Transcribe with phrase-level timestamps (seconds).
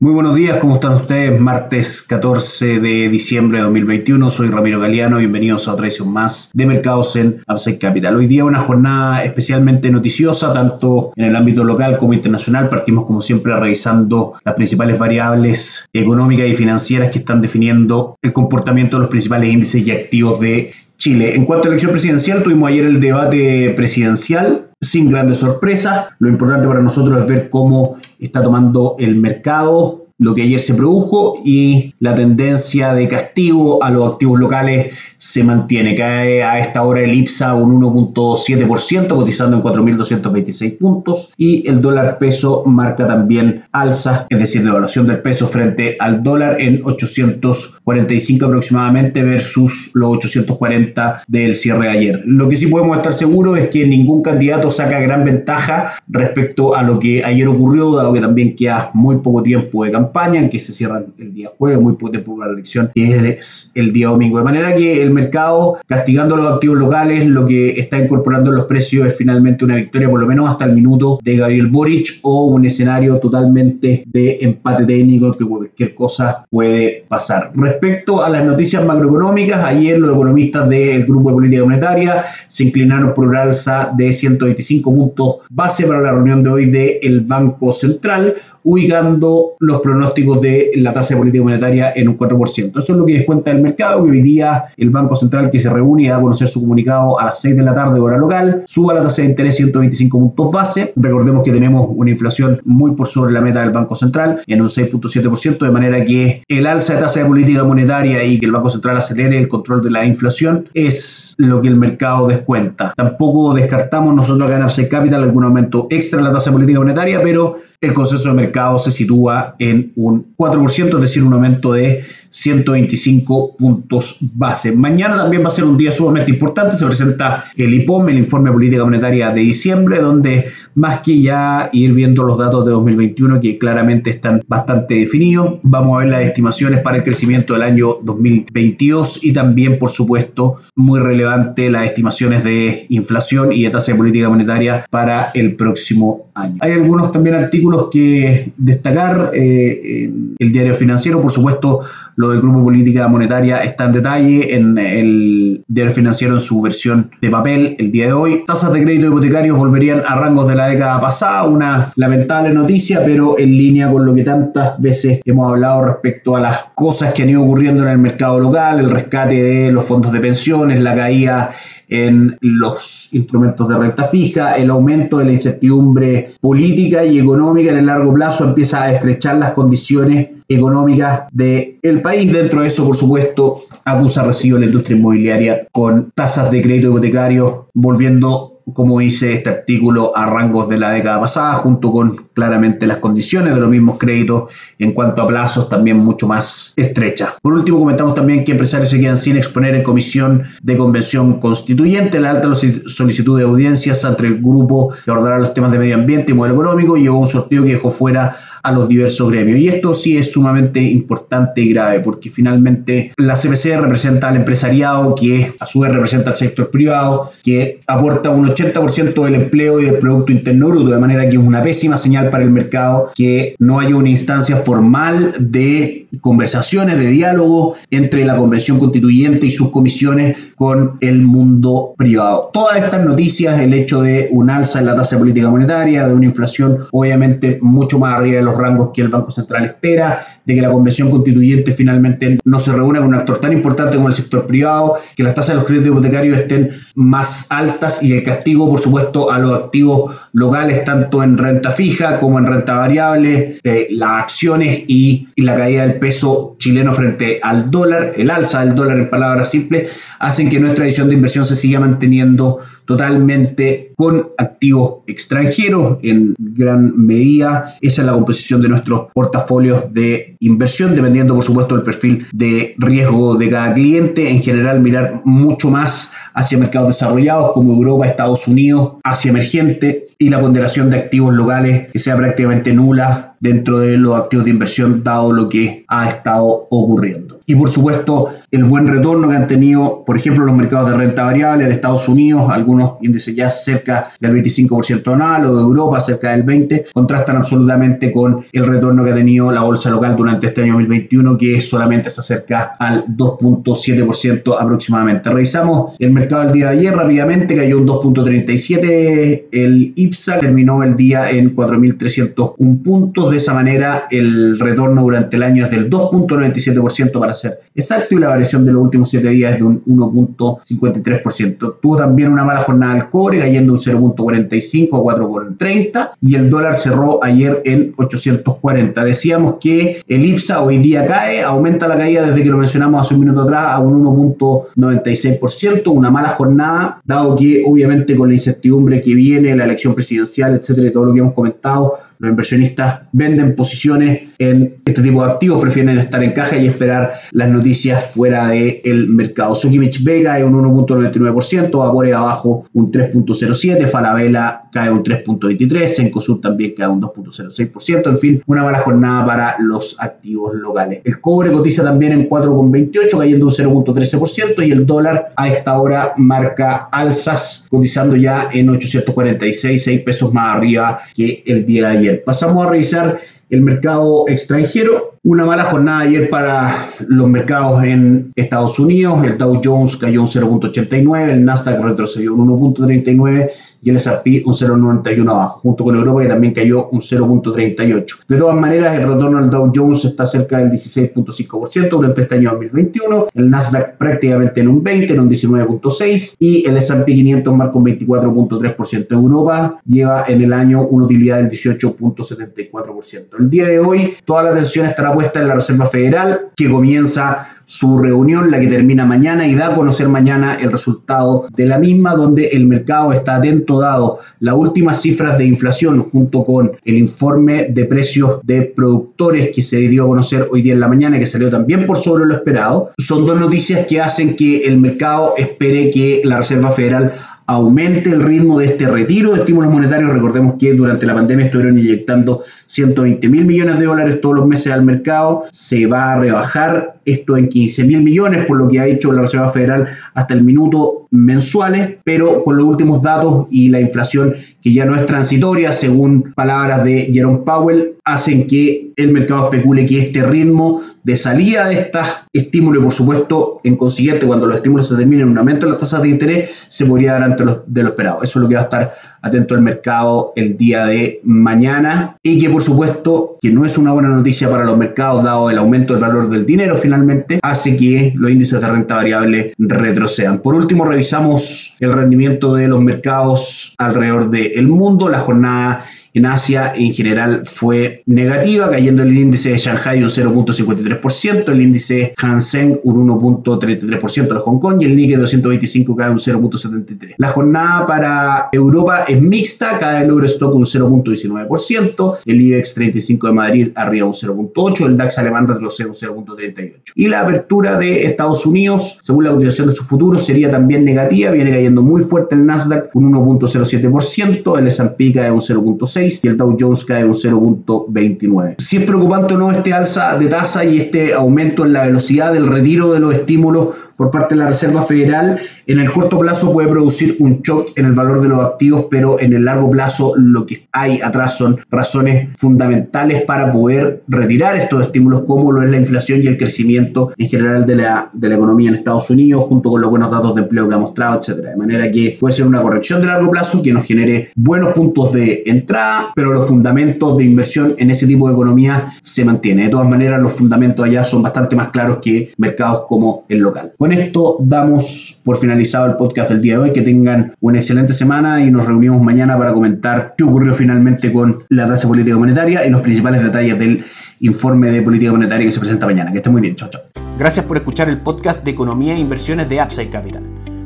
[0.00, 1.40] Muy buenos días, ¿cómo están ustedes?
[1.40, 6.66] Martes 14 de diciembre de 2021, soy Ramiro Galeano, bienvenidos a otra edición más de
[6.66, 8.14] Mercados en Upside Capital.
[8.14, 12.68] Hoy día una jornada especialmente noticiosa, tanto en el ámbito local como internacional.
[12.68, 18.98] Partimos como siempre revisando las principales variables económicas y financieras que están definiendo el comportamiento
[18.98, 21.34] de los principales índices y activos de Chile.
[21.34, 26.08] En cuanto a elección presidencial, tuvimos ayer el debate presidencial sin grandes sorpresas.
[26.18, 30.74] Lo importante para nosotros es ver cómo está tomando el mercado lo que ayer se
[30.74, 35.94] produjo y la tendencia de castigo a los activos locales se mantiene.
[35.94, 42.18] Cae a esta hora el IPSA un 1.7%, cotizando en 4.226 puntos y el dólar
[42.18, 49.22] peso marca también alza, es decir, devaluación del peso frente al dólar en 845 aproximadamente
[49.22, 52.22] versus los 840 del cierre de ayer.
[52.24, 56.82] Lo que sí podemos estar seguros es que ningún candidato saca gran ventaja respecto a
[56.82, 60.58] lo que ayer ocurrió, dado que también queda muy poco tiempo de campaña campaña, que
[60.58, 64.38] se cierra el día jueves, muy por la elección, que es el día domingo.
[64.38, 68.66] De manera que el mercado, castigando los activos locales, lo que está incorporando en los
[68.66, 72.46] precios es finalmente una victoria, por lo menos hasta el minuto, de Gabriel Boric o
[72.46, 77.52] un escenario totalmente de empate técnico, que cualquier cosa puede pasar.
[77.54, 83.14] Respecto a las noticias macroeconómicas, ayer los economistas del Grupo de Política Monetaria se inclinaron
[83.14, 88.34] por una alza de 125 puntos base para la reunión de hoy del Banco Central,
[88.64, 89.97] ubicando los pronósticos
[90.40, 92.78] de la tasa de política monetaria en un 4%.
[92.78, 95.70] Eso es lo que descuenta el mercado, que hoy día el Banco Central que se
[95.70, 99.02] reúne a conocer su comunicado a las 6 de la tarde hora local, suba la
[99.02, 100.92] tasa de interés 125 puntos base.
[100.96, 104.68] Recordemos que tenemos una inflación muy por sobre la meta del Banco Central en un
[104.68, 108.70] 6.7%, de manera que el alza de tasa de política monetaria y que el Banco
[108.70, 112.92] Central acelere el control de la inflación es lo que el mercado descuenta.
[112.96, 117.20] Tampoco descartamos nosotros acá en Capital algún aumento extra en la tasa de política monetaria,
[117.22, 122.04] pero el consenso de mercado se sitúa en un 4%, es decir, un aumento de
[122.30, 124.72] 125 puntos base.
[124.72, 126.76] Mañana también va a ser un día sumamente importante.
[126.76, 131.70] Se presenta el IPOM, el Informe de Política Monetaria de diciembre, donde más que ya
[131.72, 136.22] ir viendo los datos de 2021 que claramente están bastante definidos, vamos a ver las
[136.22, 142.44] estimaciones para el crecimiento del año 2022 y también, por supuesto, muy relevante las estimaciones
[142.44, 146.56] de inflación y de tasa de política monetaria para el próximo año.
[146.60, 149.30] Hay algunos también artículos que destacar.
[149.34, 151.80] Eh, el diario financiero, por supuesto,
[152.18, 157.12] lo del Grupo Política Monetaria está en detalle en el diario financiero en su versión
[157.22, 158.44] de papel el día de hoy.
[158.44, 163.38] Tasas de crédito hipotecarios volverían a rangos de la década pasada, una lamentable noticia, pero
[163.38, 167.30] en línea con lo que tantas veces hemos hablado respecto a las cosas que han
[167.30, 171.52] ido ocurriendo en el mercado local, el rescate de los fondos de pensiones, la caída
[171.88, 177.78] en los instrumentos de renta fija, el aumento de la incertidumbre política y económica en
[177.78, 182.32] el largo plazo empieza a estrechar las condiciones económicas del país.
[182.32, 187.68] Dentro de eso, por supuesto, acusa recibo la industria inmobiliaria con tasas de crédito hipotecario
[187.74, 192.98] volviendo como dice este artículo, a rangos de la década pasada, junto con claramente las
[192.98, 197.34] condiciones de los mismos créditos en cuanto a plazos también mucho más estrechas.
[197.40, 202.20] Por último, comentamos también que empresarios se quedan sin exponer en comisión de convención constituyente.
[202.20, 206.32] La alta solicitud de audiencias entre el grupo que abordará los temas de medio ambiente
[206.32, 209.58] y modelo económico llevó un sorteo que dejó fuera a los diversos gremios.
[209.58, 215.14] Y esto sí es sumamente importante y grave, porque finalmente la CPC representa al empresariado,
[215.14, 219.86] que a su vez representa al sector privado, que aporta un 80% del empleo y
[219.86, 223.54] del Producto Interno Bruto, de manera que es una pésima señal para el mercado que
[223.58, 229.70] no haya una instancia formal de conversaciones, de diálogo entre la Convención Constituyente y sus
[229.70, 232.50] comisiones con el mundo privado.
[232.52, 236.26] Todas estas noticias, el hecho de un alza en la tasa política monetaria, de una
[236.26, 240.62] inflación obviamente mucho más arriba de los rangos que el Banco Central espera, de que
[240.62, 244.46] la Convención Constituyente finalmente no se reúna con un actor tan importante como el sector
[244.46, 248.80] privado, que las tasas de los créditos hipotecarios estén más altas y el castigo, por
[248.80, 254.22] supuesto, a los activos locales, tanto en renta fija como en renta variable, eh, las
[254.22, 258.98] acciones y, y la caída del peso chileno frente al dólar, el alza del dólar
[258.98, 265.00] en palabras simples, hacen que nuestra visión de inversión se siga manteniendo totalmente con activos
[265.06, 267.74] extranjeros en gran medida.
[267.80, 272.74] Esa es la composición de nuestros portafolios de inversión, dependiendo por supuesto del perfil de
[272.78, 274.30] riesgo de cada cliente.
[274.30, 280.28] En general, mirar mucho más hacia mercados desarrollados como Europa, Estados Unidos, Asia emergente y
[280.30, 285.02] la ponderación de activos locales que sea prácticamente nula dentro de los activos de inversión
[285.04, 287.37] dado lo que ha estado ocurriendo.
[287.48, 291.24] Y por supuesto, el buen retorno que han tenido, por ejemplo, los mercados de renta
[291.24, 296.32] variable de Estados Unidos, algunos índices ya cerca del 25% anual o de Europa cerca
[296.32, 300.60] del 20%, contrastan absolutamente con el retorno que ha tenido la bolsa local durante este
[300.60, 305.30] año 2021, que solamente se acerca al 2.7% aproximadamente.
[305.30, 310.96] Revisamos el mercado del día de ayer rápidamente, cayó un 2.37%, el IPSA terminó el
[310.96, 317.18] día en 4.301 puntos, de esa manera el retorno durante el año es del 2.97%
[317.18, 321.74] para ser exacto y la variación de los últimos 7 días es de un 1.53%.
[321.80, 326.76] Tuvo también una mala jornada el cobre, cayendo un 0.45 a 4.30 y el dólar
[326.76, 329.04] cerró ayer en 840.
[329.04, 333.14] Decíamos que el IPSA hoy día cae, aumenta la caída desde que lo mencionamos hace
[333.14, 339.00] un minuto atrás a un 1.96%, una mala jornada, dado que obviamente con la incertidumbre
[339.00, 343.54] que viene, la elección presidencial, etcétera, y todo lo que hemos comentado, los inversionistas venden
[343.54, 348.48] posiciones en este tipo de activos, prefieren estar en caja y esperar las noticias fuera
[348.48, 349.54] del mercado.
[349.54, 356.74] Sukimich Vega cae un 1.99%, Vapore abajo un 3.07%, Falabella cae un 3.23%, Sencosud también
[356.76, 361.00] cae un 2.06%, en fin, una mala jornada para los activos locales.
[361.04, 366.12] El cobre cotiza también en 4.28, cayendo un 0.13% y el dólar a esta hora
[366.16, 372.07] marca alzas, cotizando ya en 846, 6 pesos más arriba que el día de ayer.
[372.16, 373.20] Pasamos a revisar
[373.50, 375.18] el mercado extranjero.
[375.24, 379.24] Una mala jornada ayer para los mercados en Estados Unidos.
[379.24, 384.52] El Dow Jones cayó un 0.89, el Nasdaq retrocedió un 1.39 y el S&P un
[384.52, 388.24] 0.91 abajo, junto con Europa que también cayó un 0.38.
[388.28, 392.50] De todas maneras, el retorno al Dow Jones está cerca del 16.5% durante este año
[392.50, 397.78] 2021, el Nasdaq prácticamente en un 20, en un 19.6 y el S&P 500 marca
[397.78, 399.06] un 24.3%.
[399.10, 403.24] Europa lleva en el año una utilidad del 18.74%.
[403.38, 407.46] El día de hoy toda la atención estará puesta en la Reserva Federal que comienza
[407.64, 411.78] su reunión, la que termina mañana y da a conocer mañana el resultado de la
[411.78, 416.96] misma, donde el mercado está atento dado las últimas cifras de inflación junto con el
[416.96, 421.18] informe de precios de productores que se dio a conocer hoy día en la mañana,
[421.18, 422.90] que salió también por sobre lo esperado.
[422.98, 427.12] Son dos noticias que hacen que el mercado espere que la Reserva Federal
[427.48, 430.12] aumente el ritmo de este retiro de estímulos monetarios.
[430.12, 434.70] Recordemos que durante la pandemia estuvieron inyectando 120 mil millones de dólares todos los meses
[434.70, 435.44] al mercado.
[435.50, 439.22] Se va a rebajar esto en 15 mil millones, por lo que ha hecho la
[439.22, 444.72] Reserva Federal hasta el minuto mensuales, pero con los últimos datos y la inflación que
[444.72, 449.98] ya no es transitoria, según palabras de Jerome Powell, hacen que el mercado especule que
[450.00, 454.88] este ritmo de salida de estos estímulos y por supuesto en consiguiente cuando los estímulos
[454.88, 457.82] se terminen en un aumento de las tasas de interés se podría dar ante de
[457.82, 458.22] lo esperado.
[458.22, 462.38] Eso es lo que va a estar atento al mercado el día de mañana y
[462.38, 465.94] que por supuesto que no es una buena noticia para los mercados dado el aumento
[465.94, 470.40] del valor del dinero finalmente hace que los índices de renta variable retrocedan.
[470.40, 475.08] Por último revisamos el rendimiento de los mercados alrededor del mundo.
[475.08, 475.84] La jornada
[476.18, 482.12] en Asia en general fue negativa, cayendo el índice de Shanghai un 0.53%, el índice
[482.16, 487.14] Hansen un 1.33% de Hong Kong y el Nikkei 225 cae un 0.73%.
[487.18, 493.32] La jornada para Europa es mixta, cae el Eurostock un 0.19%, el IBEX 35 de
[493.32, 496.92] Madrid arriba un 0.8%, el DAX alemán retrocede un 0.38%.
[496.96, 501.30] Y la apertura de Estados Unidos, según la cotización de sus futuros, sería también negativa,
[501.30, 506.36] viene cayendo muy fuerte el Nasdaq un 1.07%, el S&P cae un 0.6%, y el
[506.36, 508.54] Dow Jones cae un 0.29.
[508.58, 512.32] Si es preocupante o no este alza de tasa y este aumento en la velocidad
[512.32, 516.52] del retiro de los estímulos por parte de la Reserva Federal, en el corto plazo
[516.52, 520.14] puede producir un shock en el valor de los activos, pero en el largo plazo
[520.16, 525.70] lo que hay atrás son razones fundamentales para poder retirar estos estímulos, como lo es
[525.70, 529.46] la inflación y el crecimiento en general de la, de la economía en Estados Unidos,
[529.48, 531.50] junto con los buenos datos de empleo que ha mostrado, etcétera.
[531.50, 535.12] De manera que puede ser una corrección de largo plazo que nos genere buenos puntos
[535.12, 539.64] de entrada, pero los fundamentos de inversión en ese tipo de economía se mantienen.
[539.64, 543.72] De todas maneras, los fundamentos allá son bastante más claros que mercados como el local
[543.88, 546.72] con esto damos por finalizado el podcast del día de hoy.
[546.74, 551.38] Que tengan una excelente semana y nos reunimos mañana para comentar qué ocurrió finalmente con
[551.48, 553.82] la tasa política monetaria y los principales detalles del
[554.20, 556.12] informe de política monetaria que se presenta mañana.
[556.12, 556.54] Que esté muy bien.
[556.54, 556.82] Chao, chao.
[557.18, 560.22] Gracias por escuchar el podcast de Economía e Inversiones de Upside Capital.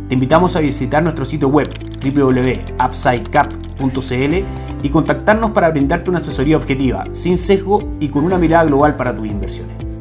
[0.08, 1.68] Te invitamos a visitar nuestro sitio web
[2.02, 4.34] www.upsidecap.cl
[4.82, 9.14] y contactarnos para brindarte una asesoría objetiva, sin sesgo y con una mirada global para
[9.14, 9.91] tus inversiones.